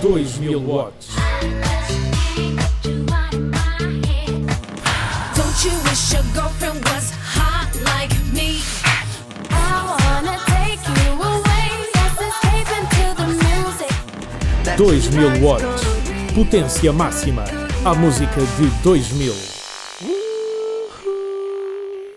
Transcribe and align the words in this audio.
2000 0.00 0.66
watts. 0.66 1.14
Don't 5.36 5.64
you 5.64 5.72
wish 5.84 6.12
your 6.14 6.22
girlfriend 6.34 6.82
was 6.86 7.10
hot 7.12 7.70
like 7.84 8.10
me? 8.32 8.62
I 9.50 9.96
wanna 10.00 10.38
take 10.46 10.80
you 10.88 11.12
away. 11.20 11.68
Let's 11.96 12.16
the 13.14 13.26
music. 13.44 13.92
2000 14.78 15.42
watts. 15.42 15.84
Potência 16.34 16.92
máxima. 16.94 17.44
A 17.84 17.94
música 17.94 18.40
de 18.40 18.70
2000. 18.82 19.59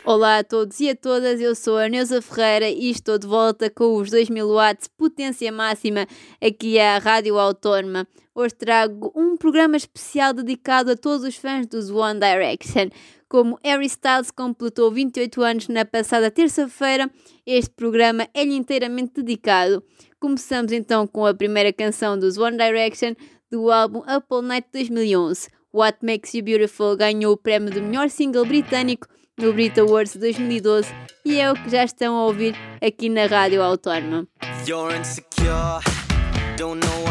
Olá 0.05 0.39
a 0.39 0.43
todos 0.43 0.81
e 0.81 0.89
a 0.89 0.95
todas, 0.97 1.39
eu 1.39 1.55
sou 1.55 1.77
a 1.77 1.87
Neuza 1.87 2.21
Ferreira 2.21 2.69
e 2.69 2.89
estou 2.89 3.17
de 3.17 3.25
volta 3.25 3.69
com 3.69 3.95
os 3.95 4.09
2000 4.09 4.45
watts 4.49 4.89
potência 4.97 5.49
máxima 5.49 6.05
aqui 6.41 6.77
à 6.77 6.97
Rádio 6.97 7.39
Autónoma. 7.39 8.05
Hoje 8.35 8.53
trago 8.53 9.13
um 9.15 9.37
programa 9.37 9.77
especial 9.77 10.33
dedicado 10.33 10.91
a 10.91 10.97
todos 10.97 11.25
os 11.25 11.37
fãs 11.37 11.65
dos 11.67 11.89
One 11.89 12.19
Direction. 12.19 12.89
Como 13.29 13.57
Harry 13.63 13.85
Styles 13.85 14.29
completou 14.29 14.91
28 14.91 15.41
anos 15.41 15.67
na 15.69 15.85
passada 15.85 16.29
terça-feira, 16.29 17.09
este 17.45 17.71
programa 17.73 18.27
é-lhe 18.33 18.55
inteiramente 18.55 19.21
dedicado. 19.21 19.81
Começamos 20.19 20.73
então 20.73 21.07
com 21.07 21.25
a 21.25 21.33
primeira 21.33 21.71
canção 21.71 22.19
dos 22.19 22.37
One 22.37 22.57
Direction 22.57 23.13
do 23.49 23.71
álbum 23.71 24.03
Apple 24.05 24.41
Night 24.41 24.67
2011. 24.73 25.47
What 25.73 25.97
Makes 26.03 26.35
You 26.35 26.43
Beautiful 26.43 26.95
ganhou 26.95 27.33
o 27.33 27.37
prémio 27.37 27.71
de 27.71 27.81
melhor 27.81 28.07
single 28.07 28.45
britânico 28.45 29.07
no 29.35 29.51
Brit 29.51 29.79
Awards 29.79 30.15
2012 30.15 30.93
e 31.25 31.39
é 31.39 31.51
o 31.51 31.55
que 31.55 31.67
já 31.67 31.83
estão 31.83 32.15
a 32.15 32.25
ouvir 32.25 32.55
aqui 32.79 33.09
na 33.09 33.25
Rádio 33.25 33.59
Autónoma. 33.63 34.27
You're 34.67 34.95
insecure, 34.95 35.81
don't 36.57 36.79
know 36.79 37.02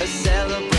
a 0.00 0.06
celebration. 0.06 0.77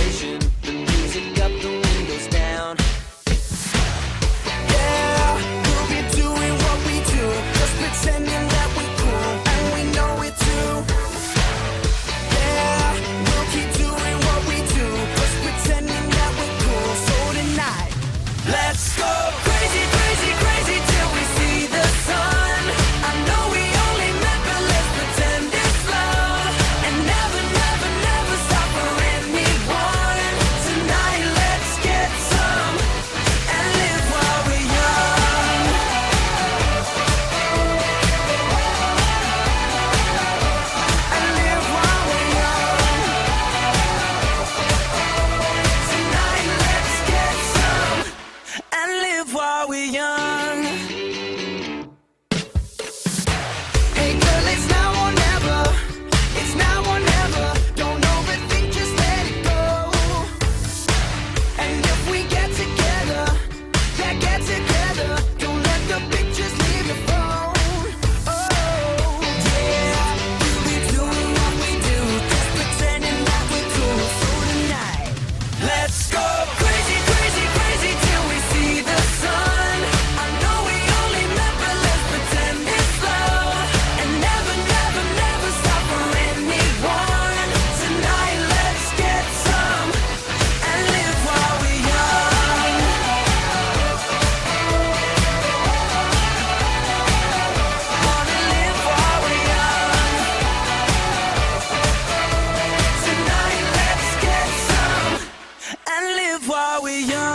While 106.80 106.84
we're 106.84 107.00
young. 107.00 107.29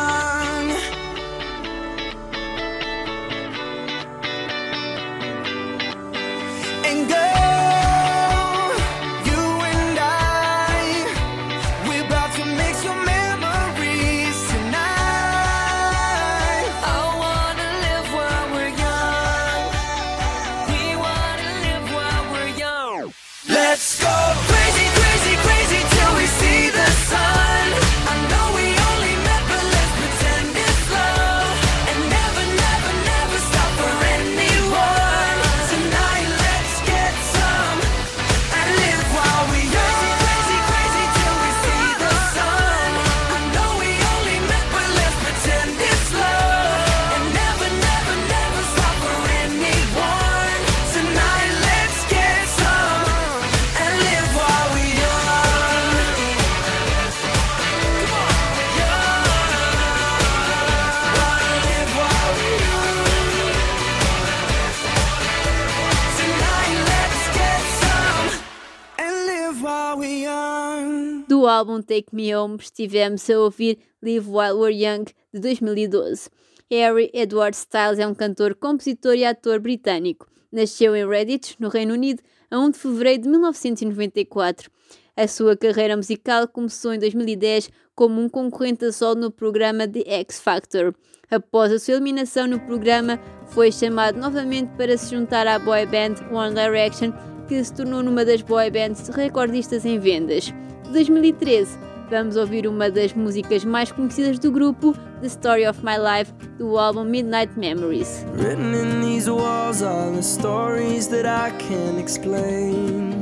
Álbum 71.64 71.81
Take 71.81 72.08
Me 72.12 72.37
Home 72.37 72.58
estivemos 72.61 73.28
a 73.31 73.40
ouvir 73.40 73.78
Live 74.02 74.28
While 74.28 74.52
We're 74.52 74.84
Young 74.84 75.05
de 75.32 75.40
2012. 75.40 76.28
Harry 76.70 77.11
Edward 77.14 77.56
Styles 77.56 77.99
é 77.99 78.06
um 78.06 78.14
cantor, 78.14 78.55
compositor 78.55 79.14
e 79.14 79.25
ator 79.25 79.61
britânico. 79.61 80.26
Nasceu 80.52 80.94
em 80.94 81.08
Redditch, 81.08 81.55
no 81.58 81.70
Reino 81.70 81.94
Unido, 81.94 82.22
a 82.50 82.58
1 82.58 82.70
de 82.70 82.78
fevereiro 82.78 83.22
de 83.22 83.28
1994. 83.31 84.70
A 85.16 85.26
sua 85.26 85.56
carreira 85.56 85.96
musical 85.96 86.46
começou 86.46 86.93
em 86.93 86.99
2010 86.99 87.70
como 87.94 88.20
um 88.20 88.28
concorrente 88.28 88.84
a 88.84 88.93
solo 88.93 89.20
no 89.20 89.31
programa 89.31 89.88
The 89.88 90.05
X 90.06 90.40
Factor. 90.40 90.94
Após 91.31 91.72
a 91.72 91.78
sua 91.78 91.94
eliminação 91.94 92.46
no 92.46 92.61
programa, 92.61 93.19
foi 93.46 93.72
chamado 93.72 94.19
novamente 94.19 94.70
para 94.76 94.99
se 94.99 95.14
juntar 95.14 95.46
à 95.46 95.58
boy 95.58 95.87
band 95.87 96.16
One 96.31 96.55
Direction, 96.55 97.12
que 97.49 97.64
se 97.64 97.72
tornou 97.72 98.02
numa 98.02 98.25
das 98.25 98.43
boy 98.43 98.70
bands 98.70 99.08
recordistas 99.08 99.87
em 99.87 99.99
vendas. 99.99 100.52
De 100.94 101.00
2013, 101.00 101.76
vamos 102.08 102.37
ouvir 102.37 102.69
uma 102.69 102.88
das 102.88 103.12
músicas 103.12 103.64
mais 103.64 103.91
conhecidas 103.91 104.38
do 104.38 104.52
grupo, 104.52 104.94
The 105.20 105.26
Story 105.26 105.67
of 105.67 105.85
My 105.85 105.96
Life, 105.99 106.32
do 106.56 106.79
álbum 106.79 107.02
Midnight 107.02 107.58
Memories. 107.58 108.25
Written 108.37 108.73
in 108.73 109.00
these 109.00 109.29
walls 109.29 109.82
are 109.82 110.12
the 110.14 110.23
stories 110.23 111.08
that 111.08 111.26
I 111.26 111.50
can't 111.58 111.99
explain. 111.99 113.12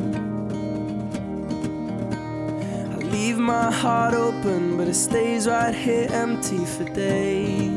I 2.92 3.04
leave 3.10 3.38
my 3.38 3.70
heart 3.72 4.12
open, 4.12 4.76
but 4.76 4.86
it 4.86 4.94
stays 4.94 5.46
right 5.46 5.74
here 5.74 6.10
empty 6.12 6.62
for 6.66 6.84
days. 6.92 7.72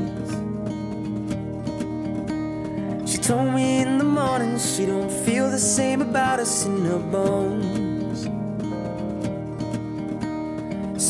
She 3.06 3.18
told 3.18 3.54
me 3.54 3.82
in 3.82 3.98
the 3.98 4.04
morning 4.04 4.60
she 4.60 4.86
don't 4.86 5.10
feel 5.10 5.50
the 5.50 5.58
same 5.58 6.02
about 6.02 6.42
us 6.42 6.66
in 6.66 6.84
her 6.84 7.00
bones. 7.00 7.85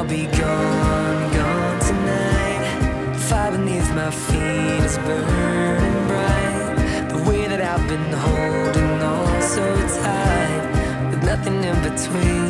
I'll 0.00 0.06
be 0.06 0.24
gone, 0.24 1.30
gone 1.34 1.78
tonight. 1.80 3.16
Fire 3.28 3.50
beneath 3.50 3.94
my 3.94 4.10
feet 4.10 4.82
is 4.82 4.96
burning 4.96 6.06
bright. 6.08 7.06
The 7.10 7.30
way 7.30 7.46
that 7.46 7.60
I've 7.60 7.86
been 7.86 8.10
holding 8.10 9.02
on 9.02 9.42
so 9.42 9.62
tight, 10.02 11.10
with 11.10 11.22
nothing 11.22 11.62
in 11.64 11.76
between. 11.82 12.49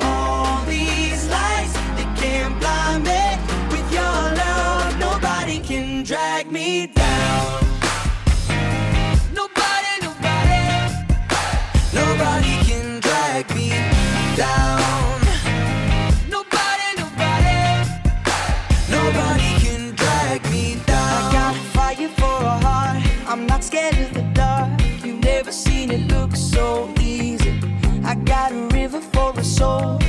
Got 28.31 28.53
a 28.53 28.67
river 28.73 29.01
for 29.01 29.33
a 29.37 29.43
soul, 29.43 30.00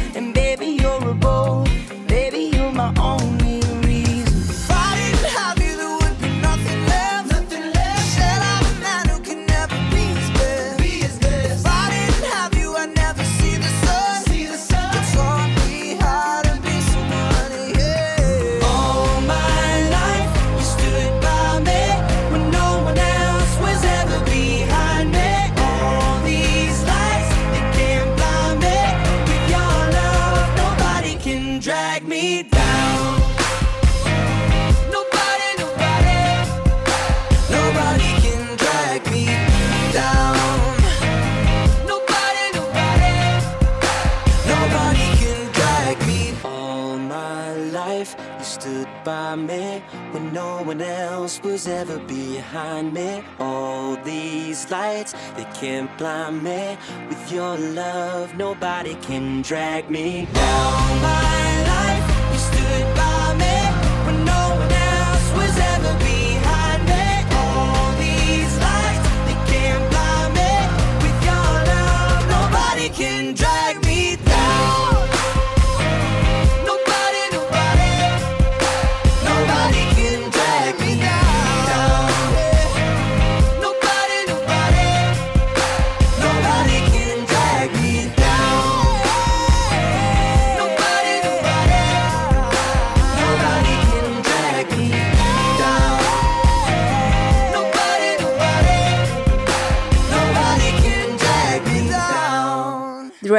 can't 55.63 55.97
blind 55.97 56.43
me. 56.43 56.77
With 57.09 57.31
your 57.31 57.57
love, 57.57 58.35
nobody 58.35 58.97
can 58.97 59.43
drag 59.43 59.89
me 59.89 60.27
down. 60.35 61.03
My 61.03 61.52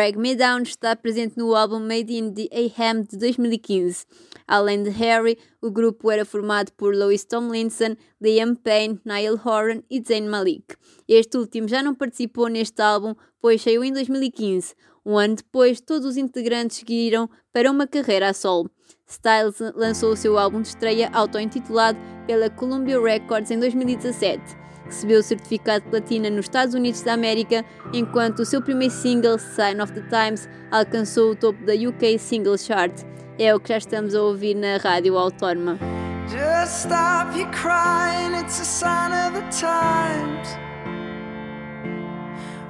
Drag 0.03 0.17
Me 0.17 0.35
Down 0.35 0.63
está 0.63 0.97
presente 0.97 1.37
no 1.37 1.55
álbum 1.55 1.79
Made 1.79 2.13
in 2.13 2.33
the 2.33 2.49
AM 2.51 3.03
de 3.03 3.17
2015. 3.17 4.05
Além 4.45 4.83
de 4.83 4.89
Harry, 4.89 5.37
o 5.61 5.71
grupo 5.71 6.11
era 6.11 6.25
formado 6.25 6.73
por 6.73 6.93
Louis 6.93 7.23
Tomlinson, 7.23 7.95
Liam 8.21 8.53
Payne, 8.53 8.99
Niall 9.05 9.39
Horan 9.41 9.81
e 9.89 10.03
Zayn 10.05 10.27
Malik. 10.27 10.75
Este 11.07 11.37
último 11.37 11.69
já 11.69 11.81
não 11.81 11.95
participou 11.95 12.49
neste 12.49 12.81
álbum, 12.81 13.15
pois 13.39 13.61
saiu 13.61 13.81
em 13.81 13.93
2015. 13.93 14.75
Um 15.05 15.17
ano 15.17 15.35
depois, 15.35 15.79
todos 15.79 16.05
os 16.05 16.17
integrantes 16.17 16.79
seguiram 16.79 17.29
para 17.53 17.71
uma 17.71 17.87
carreira 17.87 18.27
a 18.27 18.33
solo. 18.33 18.69
Styles 19.07 19.55
lançou 19.73 20.11
o 20.11 20.17
seu 20.17 20.37
álbum 20.37 20.61
de 20.61 20.67
estreia 20.67 21.09
auto-intitulado 21.13 21.97
pela 22.27 22.49
Columbia 22.49 23.01
Records 23.01 23.51
em 23.51 23.57
2017 23.57 24.62
recebeu 24.85 25.19
o 25.19 25.23
certificado 25.23 25.85
de 25.85 25.89
platina 25.89 26.29
nos 26.29 26.45
Estados 26.45 26.73
Unidos 26.73 27.01
da 27.01 27.13
América, 27.13 27.65
enquanto 27.93 28.39
o 28.39 28.45
seu 28.45 28.61
primeiro 28.61 28.93
single, 28.93 29.39
Sign 29.39 29.81
of 29.81 29.91
the 29.93 30.01
Times, 30.01 30.47
alcançou 30.71 31.31
o 31.31 31.35
topo 31.35 31.63
da 31.65 31.73
UK 31.73 32.17
Single 32.19 32.57
Chart. 32.57 32.93
É 33.39 33.53
o 33.53 33.59
que 33.59 33.69
já 33.69 33.77
estamos 33.77 34.13
a 34.13 34.21
ouvir 34.21 34.55
na 34.55 34.77
Rádio 34.77 35.17
Autónoma. 35.17 35.79
Just 36.27 36.85
stop 36.85 37.33
crying, 37.51 38.33
it's 38.35 38.59
a 38.59 38.65
sign 38.65 39.11
of 39.11 39.33
the 39.33 39.41
times. 39.51 40.63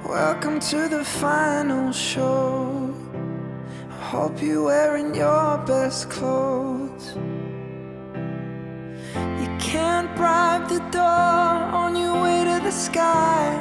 Welcome 0.08 0.60
to 0.60 0.88
the 0.88 1.04
final 1.04 1.92
show. 1.92 2.94
I 3.90 4.04
hope 4.04 4.42
you're 4.42 4.64
wearing 4.64 5.14
your 5.14 5.58
best 5.66 6.10
clothes. 6.10 7.14
Can't 9.58 10.14
bribe 10.16 10.68
the 10.68 10.80
door 10.90 11.02
on 11.02 11.96
your 11.96 12.22
way 12.22 12.44
to 12.44 12.60
the 12.62 12.70
sky. 12.70 13.60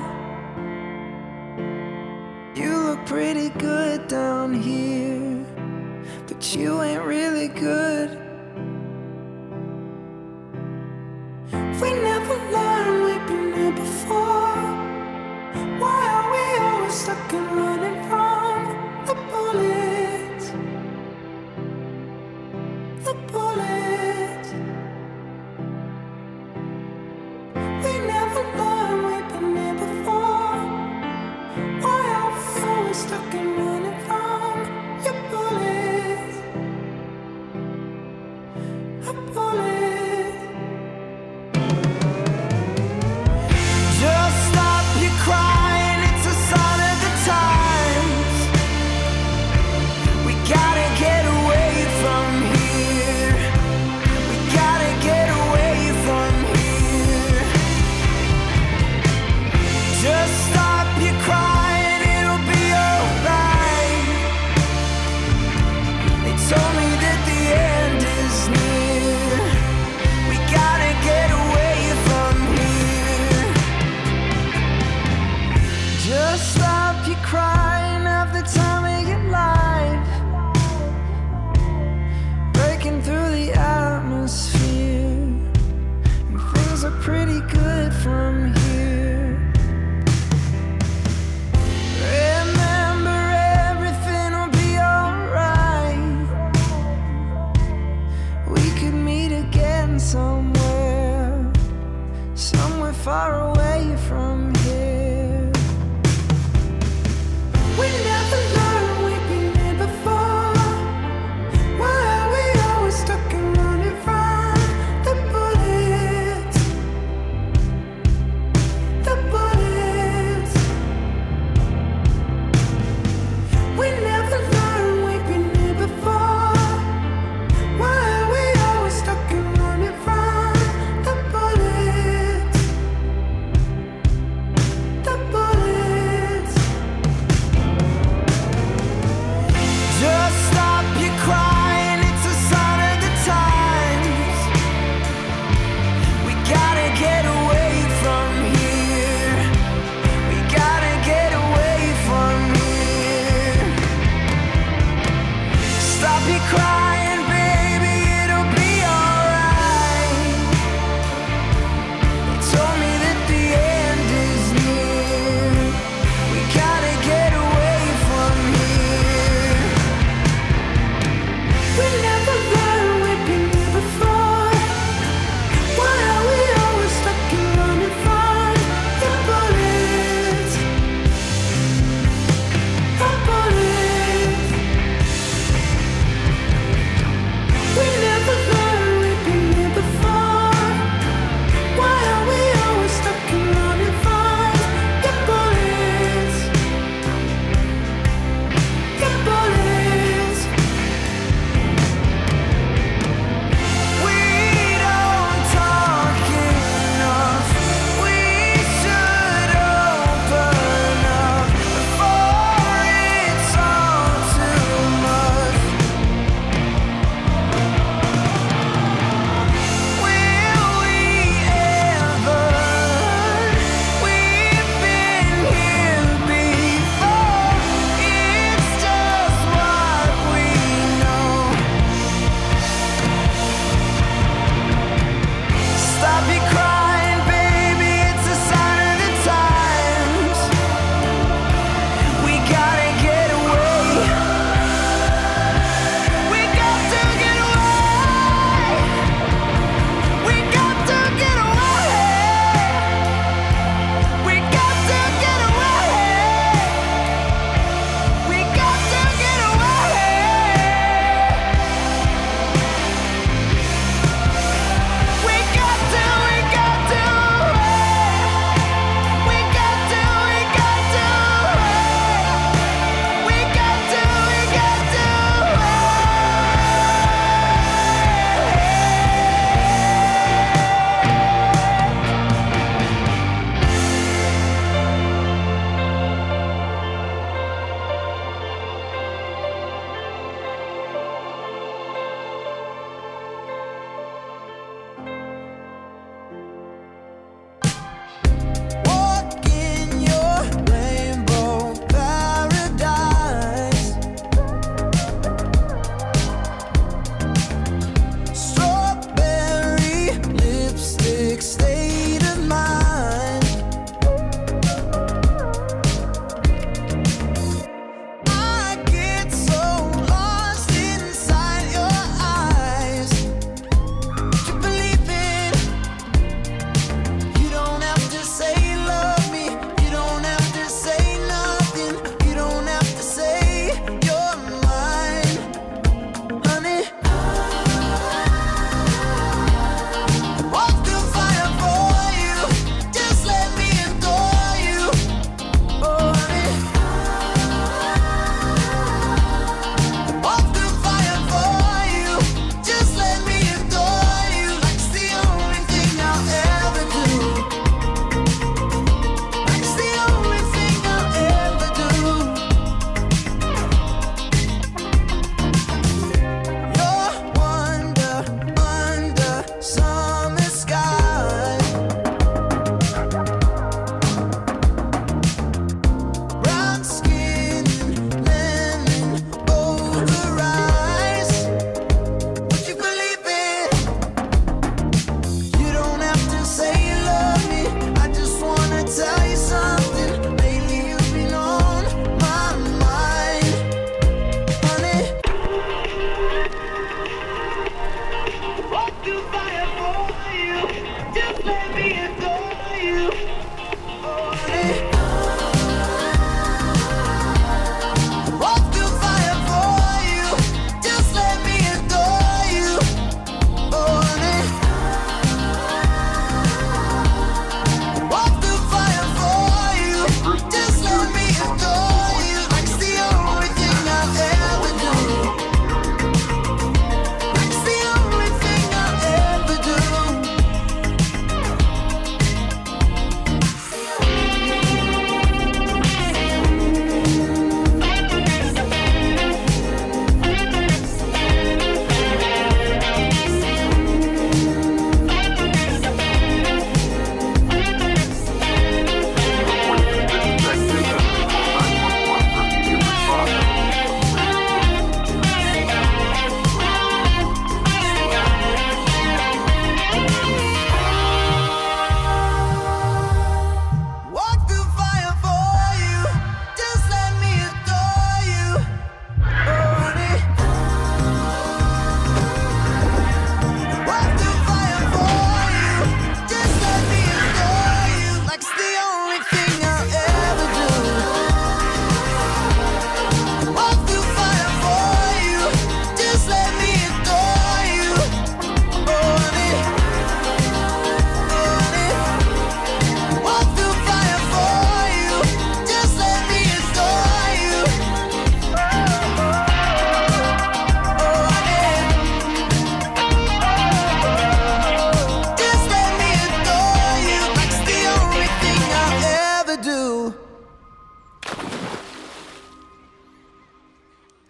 You 2.55 2.77
look 2.77 3.05
pretty 3.05 3.49
good 3.49 4.07
down 4.07 4.53
here, 4.53 5.45
but 6.27 6.55
you 6.55 6.81
ain't 6.81 7.03
really 7.03 7.47
good. 7.47 8.32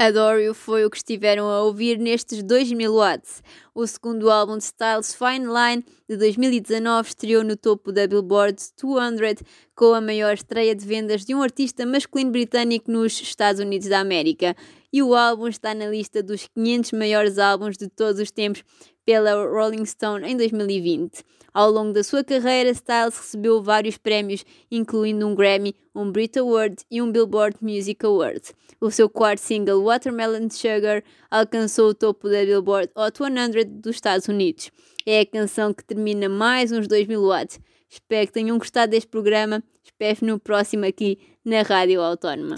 Adore 0.05 0.43
You 0.43 0.53
foi 0.53 0.83
o 0.83 0.89
que 0.89 0.97
estiveram 0.97 1.47
a 1.49 1.63
ouvir 1.63 1.97
nestes 1.97 2.43
2000 2.43 2.93
watts. 2.93 3.41
O 3.73 3.87
segundo 3.87 4.29
álbum 4.29 4.57
de 4.57 4.65
Styles, 4.65 5.15
Fine 5.15 5.45
Line, 5.45 5.85
de 6.09 6.17
2019, 6.17 7.07
estreou 7.07 7.41
no 7.41 7.55
topo 7.55 7.89
da 7.89 8.05
Billboard 8.05 8.61
200 8.77 9.41
com 9.73 9.93
a 9.93 10.01
maior 10.01 10.33
estreia 10.33 10.75
de 10.75 10.85
vendas 10.85 11.23
de 11.23 11.33
um 11.33 11.41
artista 11.41 11.85
masculino 11.85 12.31
britânico 12.31 12.91
nos 12.91 13.13
Estados 13.21 13.61
Unidos 13.61 13.87
da 13.87 14.01
América. 14.01 14.57
E 14.91 15.01
o 15.01 15.15
álbum 15.15 15.47
está 15.47 15.73
na 15.73 15.85
lista 15.87 16.21
dos 16.21 16.49
500 16.53 16.91
maiores 16.91 17.39
álbuns 17.39 17.77
de 17.77 17.87
todos 17.87 18.19
os 18.19 18.29
tempos 18.29 18.61
pela 19.05 19.31
Rolling 19.35 19.85
Stone 19.85 20.29
em 20.29 20.35
2020. 20.35 21.23
Ao 21.53 21.69
longo 21.69 21.93
da 21.93 22.03
sua 22.03 22.23
carreira, 22.23 22.71
Styles 22.71 23.17
recebeu 23.17 23.61
vários 23.61 23.97
prémios, 23.97 24.43
incluindo 24.71 25.27
um 25.27 25.35
Grammy, 25.35 25.75
um 25.93 26.11
Brit 26.11 26.39
Award 26.39 26.77
e 26.89 27.01
um 27.01 27.11
Billboard 27.11 27.57
Music 27.61 28.03
Award. 28.03 28.41
O 28.81 28.89
seu 28.89 29.07
quarto 29.07 29.39
single, 29.39 29.83
Watermelon 29.83 30.49
Sugar, 30.49 31.03
alcançou 31.29 31.89
o 31.89 31.93
topo 31.93 32.27
da 32.27 32.43
Billboard 32.43 32.89
Hot 32.95 33.17
100 33.17 33.67
dos 33.79 33.95
Estados 33.95 34.27
Unidos. 34.27 34.71
É 35.05 35.19
a 35.19 35.25
canção 35.25 35.73
que 35.73 35.83
termina 35.83 36.27
mais 36.27 36.71
uns 36.71 36.87
2000 36.87 37.21
watts. 37.21 37.59
Espero 37.87 38.25
que 38.25 38.33
tenham 38.33 38.57
gostado 38.57 38.91
deste 38.91 39.07
programa. 39.07 39.63
Espero 39.83 40.25
no 40.25 40.39
próximo 40.39 40.85
aqui 40.85 41.19
na 41.45 41.61
Rádio 41.61 42.01
Autónoma. 42.01 42.57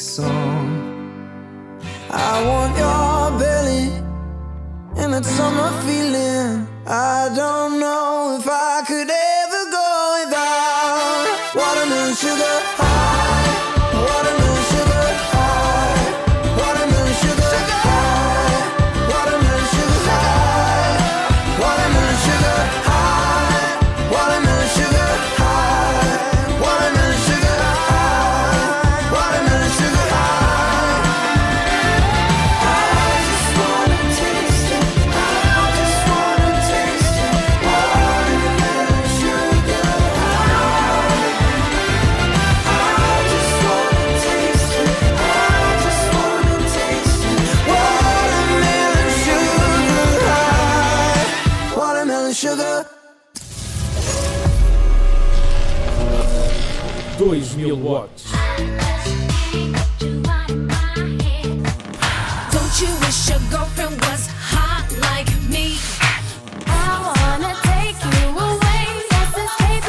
Song. 0.00 0.57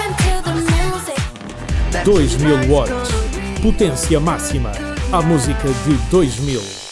Into 0.05 0.41
the 0.43 0.53
music. 0.53 1.19
2000 2.03 2.69
watts. 2.69 3.09
Potência 3.61 4.19
máxima. 4.19 4.71
A 5.11 5.21
música 5.21 5.67
de 5.85 5.93
2000. 6.09 6.88